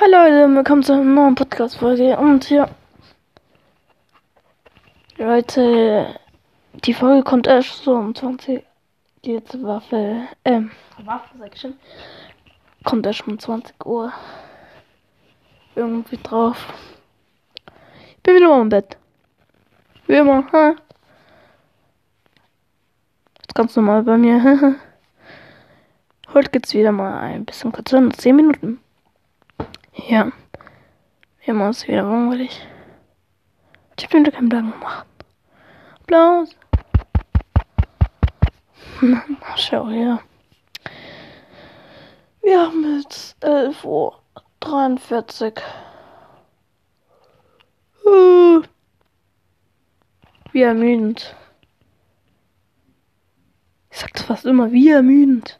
Hi 0.00 0.10
Leute, 0.10 0.52
willkommen 0.52 0.82
zu 0.82 0.92
einer 0.92 1.04
neuen 1.04 1.36
Podcast-Folge. 1.36 2.16
Und 2.18 2.42
hier. 2.46 2.68
Leute, 5.18 6.18
die 6.84 6.92
Folge 6.92 7.22
kommt 7.22 7.46
erst 7.46 7.84
so 7.84 7.94
um 7.94 8.12
20. 8.12 8.64
Die 9.24 9.34
jetzt 9.34 9.62
Waffe, 9.62 10.22
ähm, 10.44 10.72
Waffe, 11.04 11.38
sag 11.38 11.54
ich 11.54 11.60
schon. 11.60 11.74
Kommt 12.82 13.06
erst 13.06 13.24
um 13.28 13.38
20 13.38 13.86
Uhr. 13.86 14.12
Irgendwie 15.76 16.18
drauf. 16.20 16.74
Ich 18.16 18.22
bin 18.24 18.34
wieder 18.34 18.48
mal 18.48 18.62
im 18.62 18.70
Bett. 18.70 18.96
Wie 20.08 20.16
immer, 20.16 20.44
ha? 20.50 20.74
Jetzt 23.42 23.54
ganz 23.54 23.76
normal 23.76 24.02
bei 24.02 24.18
mir. 24.18 24.74
Heute 26.34 26.50
geht's 26.50 26.74
wieder 26.74 26.90
mal 26.90 27.16
ein 27.20 27.44
bisschen 27.44 27.70
kürzer, 27.70 28.10
10 28.10 28.34
Minuten. 28.34 28.80
Ja. 30.08 30.30
Wir 31.40 31.54
haben 31.54 31.62
uns 31.62 31.88
wieder 31.88 32.02
langweilig. 32.02 32.60
Ich 33.96 34.04
hab 34.04 34.12
mir 34.12 34.30
keinen 34.30 34.50
Plan 34.50 34.70
gemacht. 34.70 35.06
Applaus. 36.00 36.50
Schau 39.56 39.88
her. 39.88 40.20
Wir 42.42 42.60
haben 42.60 42.98
jetzt 42.98 43.42
11 43.42 43.82
Uhr 43.84 44.20
43. 44.60 45.54
Uh. 48.04 48.62
Wie 50.52 50.62
ermüdend. 50.62 51.34
Ich 53.90 53.98
sag's 54.00 54.22
fast 54.22 54.44
immer, 54.44 54.70
wie 54.70 54.90
ermüdend. 54.90 55.58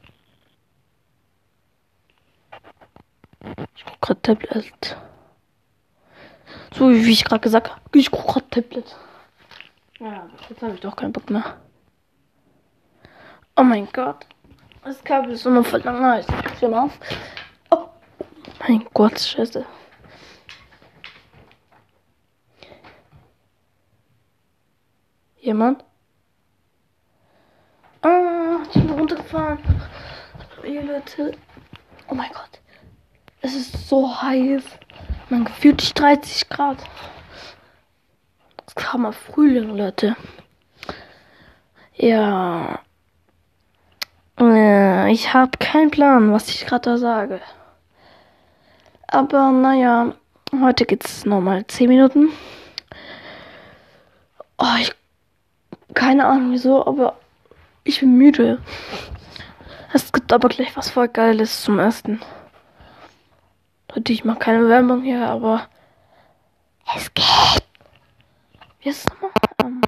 Ich 4.05 4.07
grad 4.07 4.23
Tablet. 4.23 4.99
So 6.75 6.91
wie 6.91 7.11
ich 7.11 7.25
gerade 7.25 7.41
gesagt 7.41 7.71
habe. 7.71 7.81
Ich 7.95 8.11
guck 8.11 8.27
grad 8.27 8.51
Tablet. 8.51 8.95
Ja, 9.99 10.29
jetzt 10.47 10.61
habe 10.61 10.75
ich 10.75 10.81
doch 10.81 10.95
keinen 10.95 11.11
Bock 11.11 11.31
mehr. 11.31 11.57
Oh 13.57 13.63
mein 13.63 13.89
Gott. 13.91 14.27
Das 14.85 15.03
Kabel 15.03 15.31
ist 15.31 15.47
immer 15.47 15.65
voll 15.65 15.81
lang. 15.81 16.21
Ich 16.21 16.27
krieg's 16.27 16.61
schon 16.61 16.75
auf. 16.75 16.93
Oh 17.71 17.89
mein 18.69 18.87
Gott, 18.93 19.19
scheiße. 19.19 19.65
Jemand? 25.41 25.83
Ah, 28.03 28.59
ich 28.67 28.73
bin 28.75 28.91
runtergefahren. 28.91 29.61
Leute. 30.63 31.33
Oh 32.09 32.15
mein 32.15 32.31
Gott. 32.35 32.61
Es 33.45 33.55
ist 33.55 33.91
so 33.91 34.23
heiß. 34.23 34.65
Man 35.29 35.45
gefühlt 35.45 36.01
30 36.01 36.49
Grad. 36.49 36.79
Es 38.67 38.75
kam 38.75 39.03
mal 39.03 39.13
Frühling, 39.13 39.77
Leute. 39.77 40.17
Ja. 41.95 42.81
Äh, 44.41 45.13
ich 45.13 45.35
habe 45.35 45.59
keinen 45.59 45.91
Plan, 45.91 46.33
was 46.33 46.49
ich 46.49 46.65
gerade 46.65 46.93
da 46.93 46.97
sage. 46.97 47.43
Aber 49.09 49.51
naja, 49.53 50.15
heute 50.59 50.87
geht's 50.87 51.27
nochmal 51.27 51.67
10 51.67 51.91
Minuten. 51.91 52.31
Oh, 54.57 54.77
ich. 54.81 54.91
Keine 55.93 56.25
Ahnung 56.25 56.53
wieso, 56.53 56.87
aber 56.87 57.19
ich 57.85 58.01
bin 58.01 58.17
müde. 58.17 58.63
Es 59.93 60.11
gibt 60.15 60.33
aber 60.33 60.49
gleich 60.49 60.75
was 60.79 60.89
voll 60.89 61.09
Geiles 61.09 61.63
zum 61.63 61.79
Essen. 61.79 62.23
Leute, 63.95 64.13
ich 64.13 64.25
mache 64.25 64.41
keine 64.41 64.69
Werbung 64.69 65.03
hier, 65.03 65.25
aber 65.25 65.69
es 66.97 67.15
geht. 67.15 67.63
Wie 68.81 68.89
ist 68.89 69.07
es 69.07 69.13
nochmal? 69.13 69.31
Ähm, 69.61 69.81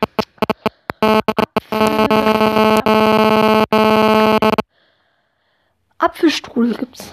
Apfelstrudel 5.99 6.77
gibt's. 6.77 7.13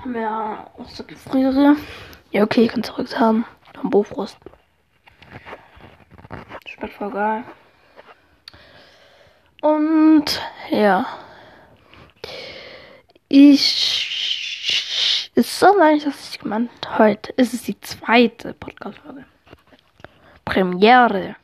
Haben 0.00 0.14
wir 0.14 0.70
aus 0.78 0.94
der 0.94 1.06
Gefriere. 1.06 1.76
Ja, 2.30 2.44
okay, 2.44 2.66
ich 2.66 2.70
kann 2.70 2.84
zurück 2.84 3.18
haben. 3.18 3.44
Am 3.82 3.90
Bofrost. 3.90 4.36
Schmeckt 6.68 6.94
voll 6.94 7.10
geil. 7.10 7.42
Und 9.60 10.40
ja. 10.70 11.04
Ich 13.28 14.41
ist 15.34 15.58
so 15.58 15.76
leicht, 15.76 16.06
dass 16.06 16.30
ich 16.30 16.38
gemeint 16.38 16.70
heute 16.98 17.32
ist 17.32 17.54
es 17.54 17.62
die 17.62 17.80
zweite 17.80 18.54
Podcast-Folge. 18.54 19.24
Premiere. 20.44 21.36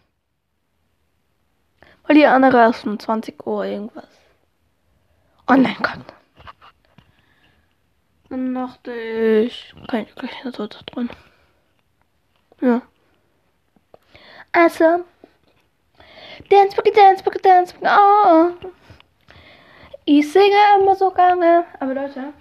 Weil 2.04 2.16
die 2.16 2.26
andere 2.26 2.58
erst 2.58 2.86
um 2.86 2.98
20 2.98 3.46
Uhr 3.46 3.64
irgendwas 3.64 4.08
online 5.46 5.76
kommt. 5.76 6.12
Dann 8.28 8.54
dachte 8.54 8.92
ich, 8.92 9.74
kann 9.88 10.02
ich 10.02 10.14
gleich 10.14 10.42
eine 10.42 10.52
dritte 10.52 10.84
drin. 10.84 11.08
Ja. 12.60 12.82
Also, 14.52 15.04
Dance 16.50 16.76
Boogie, 16.76 16.92
Dance 16.92 17.22
Boogie, 17.22 17.40
Dance 17.42 17.74
Boogie, 17.74 17.88
oh. 17.88 18.50
Ich 20.04 20.30
singe 20.32 20.56
immer 20.78 20.94
so 20.96 21.10
gerne. 21.10 21.64
Aber 21.80 21.94
Leute, 21.94 22.32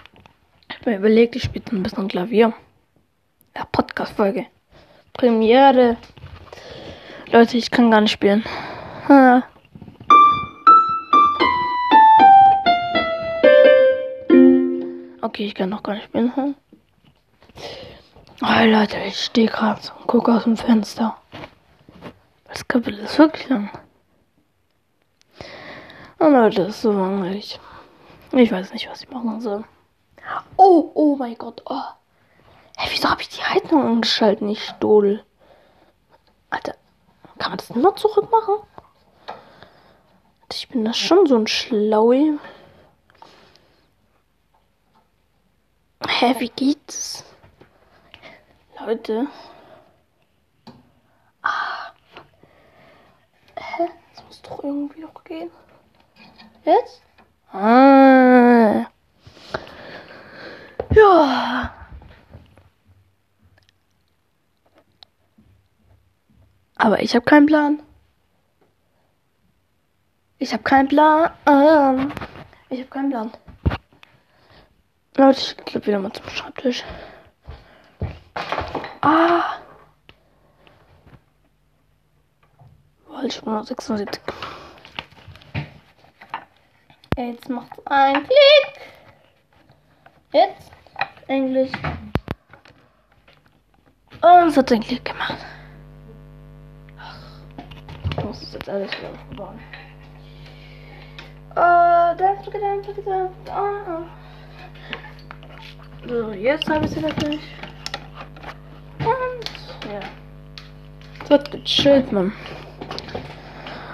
mir 0.88 0.98
überlegt, 0.98 1.36
ich 1.36 1.44
spiele 1.44 1.66
ein 1.72 1.84
bisschen 1.84 2.08
Klavier. 2.08 2.53
Ja, 3.56 3.66
Podcast-Folge. 3.66 4.46
Premiere. 5.12 5.98
Leute, 7.31 7.58
ich 7.58 7.70
kann 7.70 7.92
gar 7.92 8.02
nicht 8.02 8.14
spielen. 8.14 8.44
Ha. 9.09 9.44
Okay, 15.22 15.48
ich 15.48 15.56
kann 15.56 15.70
noch 15.70 15.84
gar 15.84 15.96
nicht 15.96 16.06
spielen. 16.06 16.34
Hm? 16.36 16.56
Oh, 18.42 18.66
Leute, 18.66 18.98
ich 19.06 19.19
stehe 19.19 19.48
gerade 19.48 19.81
und 20.00 20.08
gucke 20.08 20.31
aus 20.31 20.44
dem 20.46 20.56
Fenster. 20.56 21.18
Das 22.46 22.66
Kapitel 22.66 23.00
ist 23.00 23.19
wirklich 23.19 23.50
lang. 23.50 23.69
Oh 26.19 26.30
Leute, 26.30 26.64
das 26.64 26.75
ist 26.75 26.81
so 26.84 26.94
langweilig. 26.94 27.59
Ich 28.31 28.52
weiß 28.52 28.72
nicht, 28.72 28.90
was 28.90 29.02
ich 29.02 29.09
machen 29.09 29.42
soll. 29.42 29.66
Oh, 30.57 30.91
oh 30.93 31.15
mein 31.15 31.38
Gott. 31.38 31.61
Oh. 31.65 31.81
Hey, 32.77 32.89
wieso 32.91 33.09
habe 33.09 33.21
ich 33.21 33.29
die 33.29 33.43
Heizung 33.43 33.83
angeschaltet, 33.85 34.41
nicht 34.41 34.61
Stohl? 34.61 35.23
Alter, 36.49 36.75
kann 37.38 37.51
man 37.51 37.57
das 37.57 37.69
nur 37.71 37.95
zurück 37.95 38.29
machen? 38.31 38.55
Ich 40.51 40.69
bin 40.69 40.85
das 40.85 40.97
schon 40.97 41.25
so 41.27 41.35
ein 41.35 41.47
Schlaui. 41.47 42.39
Hä, 46.07 46.35
wie 46.39 46.49
geht's? 46.49 47.23
Leute. 48.79 49.27
Ah. 51.41 51.91
Hä? 53.55 53.89
Das 54.15 54.25
muss 54.25 54.41
doch 54.41 54.63
irgendwie 54.63 55.01
noch 55.01 55.23
gehen. 55.23 55.51
Jetzt? 56.63 57.01
Ah. 57.51 58.88
Ja. 60.97 61.72
Aber 66.75 67.02
ich 67.02 67.13
habe 67.16 67.25
keinen 67.25 67.46
Plan. 67.46 67.84
Ich 70.40 70.53
habe 70.53 70.63
keinen 70.63 70.88
Plan. 70.88 71.31
Ich 72.69 72.80
habe 72.80 72.90
keinen 72.90 73.09
Plan. 73.09 73.31
Leute, 75.18 75.40
ich 75.40 75.66
glaube 75.66 75.88
wieder 75.88 76.00
mal 76.00 76.13
zum 76.13 76.28
Schreibtisch. 76.30 76.84
Ah. 79.01 79.44
Wollte 83.07 83.31
schon 83.31 83.45
mal 83.54 83.63
76. 83.63 84.21
Jetzt 87.18 87.50
macht 87.50 87.71
ein 87.86 88.24
Klick. 88.24 88.81
Jetzt 90.31 90.76
Englisch. 91.27 91.71
Und 94.21 94.47
es 94.47 94.57
hat 94.57 94.71
ein 94.71 94.81
Klick 94.81 95.06
gemacht. 95.06 95.38
Ach, 96.97 97.15
ich 98.09 98.24
muss 98.24 98.39
das 98.39 98.53
jetzt 98.53 98.69
alles 98.69 98.91
wieder 98.91 99.09
aufbauen. 99.12 99.59
Uh, 101.51 102.15
dance, 102.18 102.50
dance, 102.51 102.94
dance, 102.94 103.01
dance. 103.03 103.33
Oh. 103.47 104.06
So, 106.07 106.31
jetzt 106.31 106.69
habe 106.69 106.85
ich 106.85 106.91
sie 106.91 107.01
natürlich. 107.01 107.41
Und 109.00 109.91
ja. 109.91 110.00
Es 111.23 111.30
wird 111.30 111.51
gechillt, 111.51 112.12
Mann. 112.12 112.31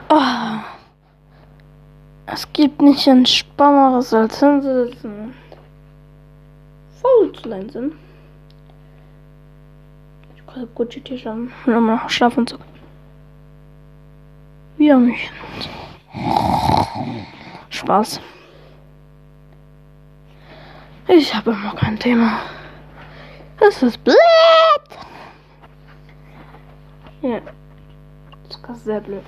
Oh. 0.09 0.59
Es 2.27 2.51
gibt 2.53 2.81
nicht 2.81 3.07
Entspannenderes 3.07 4.13
als 4.13 4.39
hinsitzen. 4.39 5.33
Faul 7.23 7.33
zu 7.33 7.49
sein 7.49 7.69
sind. 7.69 7.93
Gucci 10.75 11.01
T-Shirt. 11.01 11.49
Nochmal 11.65 12.07
Schlafanzug. 12.07 12.59
Wie 14.77 14.91
haben 14.91 15.07
mich. 15.07 15.31
Spaß. 17.69 18.21
Ich 21.07 21.33
habe 21.33 21.51
immer 21.51 21.73
kein 21.75 21.97
Thema. 21.97 22.39
Es 23.67 23.81
ist 23.81 24.03
blöd. 24.03 24.15
Ja. 27.21 27.39
Das 28.47 28.77
ist 28.77 28.83
sehr 28.85 29.01
blöd. 29.01 29.23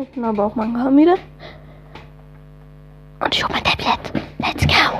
Ich 0.00 0.08
bin 0.10 0.24
aber 0.24 0.44
auch 0.44 0.54
mein 0.54 0.74
wieder. 0.96 1.16
Und 3.20 3.34
ich 3.34 3.44
hole 3.44 3.54
mein 3.54 3.64
Tablet. 3.64 4.22
Let's 4.38 4.66
go. 4.66 4.98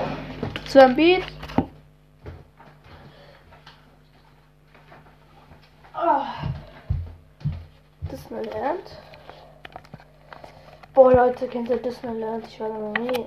Zu 0.72 0.82
einem 0.82 0.96
Beat. 0.96 1.24
Oh. 5.94 6.22
Disneyland. 8.10 8.80
Boah, 10.94 11.12
Leute, 11.12 11.46
kennt 11.48 11.68
ihr 11.68 11.76
Disneyland? 11.76 12.46
Ich 12.46 12.58
war 12.58 12.70
da 12.70 12.78
noch 12.78 12.94
nie. 12.94 13.26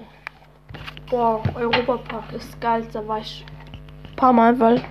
Boah, 1.08 1.44
Europapark 1.54 2.34
ist 2.34 2.60
geil. 2.60 2.88
Da 2.92 3.08
war 3.08 3.20
ich 3.20 3.46
ein 4.10 4.16
paar 4.16 4.34
Mal, 4.34 4.60
weil 4.60 4.84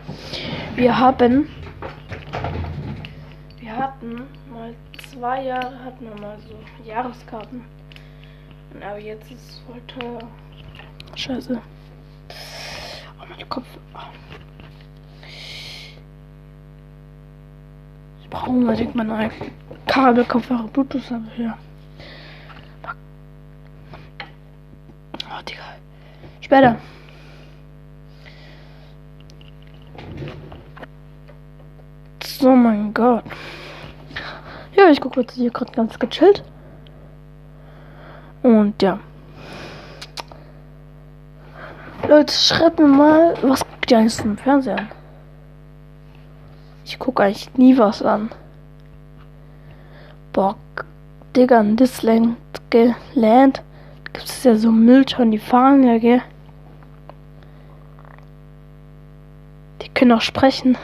wir 0.76 0.96
haben. 0.96 1.48
Wir 3.58 3.76
hatten 3.76 4.28
mal 4.52 4.72
zwei 5.10 5.42
Jahre 5.42 5.84
hatten 5.84 6.04
wir 6.04 6.20
mal 6.20 6.38
so 6.38 6.54
Jahreskarten. 6.88 7.64
Aber 8.80 8.98
jetzt 8.98 9.28
ist 9.28 9.50
es 9.50 9.58
voll 9.66 9.80
teuer. 9.88 10.20
Scheiße. 11.16 11.60
Oh, 13.25 13.35
mein 13.37 13.49
Kopf. 13.49 13.67
Ich 18.23 18.29
brauche 18.31 18.50
unbedingt 18.50 18.94
meine 18.94 19.09
neue 19.11 19.31
Kabelkopfhörer. 19.87 20.69
Bluetooth 20.69 21.11
habe 21.11 21.25
ich 21.29 21.35
hier. 21.35 21.56
Oh, 25.25 25.43
Digga. 25.49 25.62
Später. 26.41 26.76
So, 32.23 32.55
mein 32.55 32.93
Gott. 32.93 33.25
Ja, 34.76 34.91
ich 34.91 35.00
gucke 35.00 35.21
jetzt 35.21 35.35
hier 35.35 35.50
gerade 35.50 35.73
ganz 35.73 35.99
gechillt. 35.99 36.43
Und 38.43 38.82
ja. 38.82 38.99
Leute, 42.08 42.34
schreibt 42.34 42.78
mir 42.78 42.86
mal, 42.86 43.34
was 43.42 43.60
guckt 43.66 43.90
ihr 43.90 43.98
eigentlich 43.98 44.18
im 44.20 44.36
Fernsehen 44.36 44.88
Ich 46.84 46.98
gucke 46.98 47.22
eigentlich 47.22 47.54
nie 47.54 47.78
was 47.78 48.02
an. 48.02 48.30
Bock, 50.32 50.58
Digga, 51.34 51.60
in 51.60 51.76
Disland 51.76 52.36
gelernt. 52.68 53.62
Gibt 54.12 54.26
es 54.26 54.44
ja 54.44 54.54
so 54.54 54.70
Mülltonnen, 54.70 55.30
die 55.30 55.38
fahren 55.38 55.82
ja, 55.82 55.98
gell? 55.98 56.22
Die 59.80 59.88
können 59.88 60.12
auch 60.12 60.20
sprechen. 60.20 60.76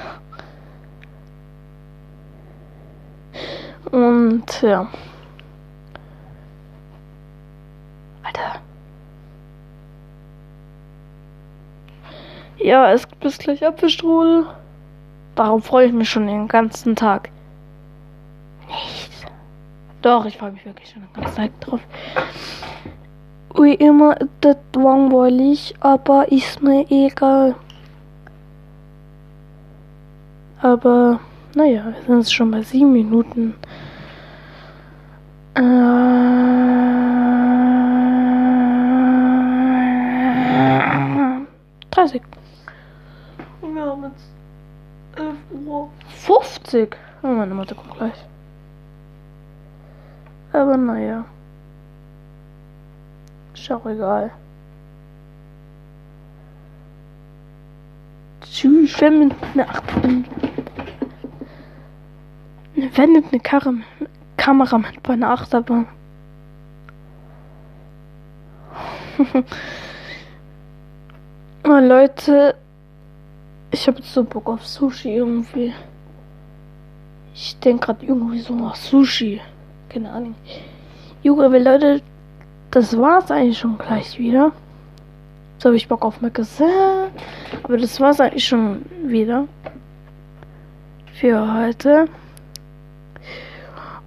Und 3.90 4.62
ja. 4.62 4.88
Alter. 8.22 8.60
Ja, 12.62 12.92
es 12.92 13.08
gibt 13.08 13.20
bis 13.20 13.38
gleich 13.38 13.66
Apfelstrudel. 13.66 14.44
Darauf 15.34 15.64
freue 15.64 15.86
ich 15.86 15.92
mich 15.92 16.10
schon 16.10 16.26
den 16.26 16.46
ganzen 16.46 16.94
Tag. 16.94 17.30
Nicht. 18.68 19.10
Doch, 20.02 20.26
ich 20.26 20.36
freue 20.36 20.52
mich 20.52 20.66
wirklich 20.66 20.90
schon 20.90 21.02
den 21.02 21.12
ganzen 21.14 21.36
Tag 21.36 21.60
drauf. 21.60 21.80
Wie 23.54 23.74
immer 23.74 24.20
ist 24.20 24.30
das 24.42 24.56
langweilig, 24.74 25.74
aber 25.80 26.30
ist 26.30 26.62
mir 26.62 26.84
egal. 26.90 27.54
Aber, 30.60 31.20
naja, 31.54 31.86
wir 31.86 32.02
sind 32.06 32.18
jetzt 32.18 32.34
schon 32.34 32.50
bei 32.50 32.60
sieben 32.62 32.92
Minuten. 32.92 33.54
Äh, 35.54 35.60
30. 41.90 42.22
Und 43.62 43.74
wir 43.74 43.82
haben 43.82 44.04
jetzt 44.04 44.30
11 45.16 45.36
Uhr 45.66 45.90
50. 46.08 46.96
Oh, 47.22 47.26
meine 47.26 47.54
Mutter 47.54 47.74
kommt 47.74 47.96
gleich. 47.96 48.24
Aber 50.52 50.76
naja. 50.76 51.24
Ist 53.54 53.70
auch 53.70 53.86
egal. 53.86 54.30
Tschüss, 58.42 59.00
wenn 59.00 59.28
mit 59.28 59.34
einer 59.54 59.68
Achterbahn. 59.68 60.24
Wenn 62.74 63.12
mit 63.12 63.26
eine 63.30 63.40
Karre, 63.40 63.74
Kamera 64.36 64.78
mit 64.78 65.02
bei 65.02 65.12
einer 65.12 65.30
Achterbahn. 65.30 65.86
oh, 71.64 71.78
Leute, 71.78 72.56
ich 73.70 73.86
habe 73.86 74.02
so 74.02 74.24
Bock 74.24 74.48
auf 74.48 74.66
Sushi 74.66 75.16
irgendwie. 75.16 75.72
Ich 77.34 77.58
denke 77.60 77.86
gerade 77.86 78.06
irgendwie 78.06 78.40
so 78.40 78.54
nach 78.54 78.74
Sushi. 78.74 79.40
Keine 79.88 80.10
Ahnung. 80.10 80.34
Junge, 81.22 81.58
Leute, 81.58 82.02
das 82.70 82.96
war's 82.98 83.30
eigentlich 83.30 83.58
schon 83.58 83.78
gleich 83.78 84.18
wieder. 84.18 84.52
So 85.58 85.68
habe 85.68 85.76
ich 85.76 85.88
Bock 85.88 86.04
auf 86.04 86.20
Magazin. 86.20 86.66
Aber 87.62 87.76
das 87.76 88.00
war's 88.00 88.20
eigentlich 88.20 88.46
schon 88.46 88.84
wieder. 89.04 89.46
Für 91.12 91.54
heute. 91.54 92.08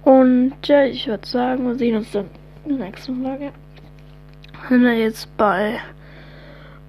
Und 0.04 0.54
ja, 0.64 0.84
ich 0.84 1.06
würde 1.06 1.26
sagen, 1.26 1.66
wir 1.66 1.76
sehen 1.76 1.96
uns 1.96 2.10
dann 2.12 2.28
in 2.64 2.76
der 2.76 2.86
nächsten 2.86 3.22
Folge. 3.22 3.52
Sind 4.68 4.82
wir 4.82 4.94
jetzt 4.94 5.34
bei 5.36 5.78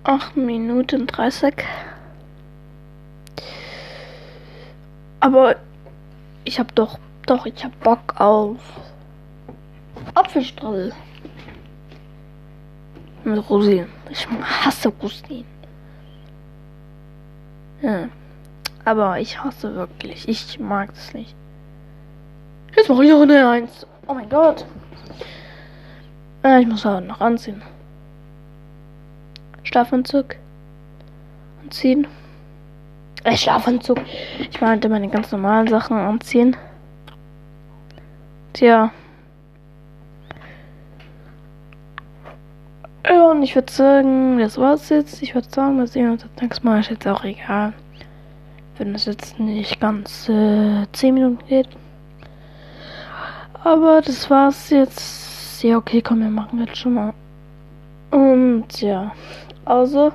8 0.04 0.36
Minuten 0.36 1.08
30. 1.08 1.54
Aber 5.26 5.56
ich 6.44 6.60
habe 6.60 6.72
doch, 6.76 7.00
doch, 7.26 7.48
ich 7.48 7.64
habe 7.64 7.74
Bock 7.84 8.22
auf 8.22 8.60
Apfelstrudel. 10.14 10.94
Mit 13.24 13.50
Rosinen. 13.50 13.90
Ich 14.12 14.28
hasse 14.30 14.90
Rosinen. 14.90 15.48
Ja. 17.82 18.08
Aber 18.84 19.20
ich 19.20 19.44
hasse 19.44 19.74
wirklich. 19.74 20.28
Ich 20.30 20.60
mag 20.60 20.92
es 20.94 21.12
nicht. 21.16 21.36
Jetzt 22.76 22.90
mache 22.90 23.06
ich 23.06 23.10
noch 23.10 23.24
eine 23.24 23.50
Eins. 23.50 23.88
Oh 24.06 24.14
mein 24.14 24.30
Gott. 24.30 24.64
Äh, 26.44 26.62
ich 26.62 26.68
muss 26.68 26.86
halt 26.86 27.08
noch 27.08 27.20
anziehen. 27.20 27.64
Schlafanzug. 29.64 30.36
Anziehen. 31.64 32.06
Äh, 33.26 33.36
Schlafanzug. 33.36 34.00
Ich 34.40 34.62
meinte 34.62 34.88
meine 34.88 35.10
ganz 35.10 35.32
normalen 35.32 35.68
Sachen 35.68 35.98
anziehen. 35.98 36.56
Tja. 38.54 38.92
Ja, 43.08 43.32
und 43.32 43.42
ich 43.42 43.56
würde 43.56 43.72
sagen, 43.72 44.38
das 44.38 44.60
war's 44.60 44.90
jetzt. 44.90 45.24
Ich 45.24 45.34
würde 45.34 45.50
sagen, 45.50 45.78
wir 45.80 45.88
sehen 45.88 46.12
uns 46.12 46.22
das 46.22 46.40
nächste 46.40 46.66
Mal. 46.66 46.80
Ist 46.80 46.92
jetzt 46.92 47.08
auch 47.08 47.24
egal. 47.24 47.74
Wenn 48.78 48.94
es 48.94 49.06
jetzt 49.06 49.40
nicht 49.40 49.80
ganz 49.80 50.30
äh, 50.30 50.86
10 50.92 51.14
Minuten 51.16 51.40
geht. 51.48 51.70
Aber 53.64 54.02
das 54.02 54.30
war's 54.30 54.70
jetzt. 54.70 55.64
Ja, 55.64 55.78
okay, 55.78 56.04
komm, 56.04 56.20
wir 56.20 56.30
machen 56.30 56.60
jetzt 56.60 56.78
schon 56.78 56.94
mal. 56.94 57.14
Und 58.12 58.82
ja, 58.82 59.12
also, 59.66 60.12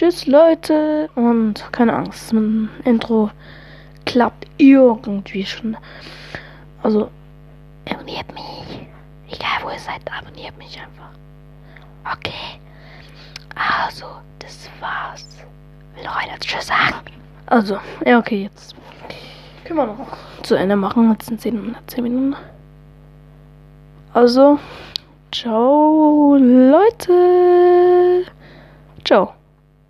tschüss 0.00 0.26
Leute 0.26 1.10
und 1.14 1.62
keine 1.72 1.92
Angst, 1.94 2.32
mein 2.32 2.70
Intro 2.84 3.30
klappt 4.06 4.46
irgendwie 4.56 5.44
schon. 5.44 5.76
Also, 6.82 7.10
abonniert 7.86 8.32
mich. 8.32 8.88
Egal 9.30 9.58
wo 9.62 9.68
ihr 9.68 9.78
seid, 9.78 10.00
abonniert 10.10 10.56
mich 10.56 10.80
einfach. 10.80 11.10
Okay. 12.16 12.58
Also, 13.54 14.06
das 14.38 14.70
war's. 14.80 15.36
Will 15.94 16.04
noch 16.04 16.16
einer 16.16 16.38
Tschüss 16.38 16.68
sagen? 16.68 17.12
Also, 17.44 17.78
ja, 18.06 18.18
okay, 18.18 18.44
jetzt 18.44 18.74
können 19.64 19.80
wir 19.80 19.86
noch 19.86 20.16
zu 20.42 20.54
Ende 20.54 20.76
machen. 20.76 21.10
Jetzt 21.12 21.26
sind 21.26 21.42
10, 21.42 21.76
10 21.88 22.02
Minuten. 22.02 22.36
Also, 24.14 24.58
ciao, 25.30 26.38
Leute. 26.40 28.24
Ciao. 29.04 29.34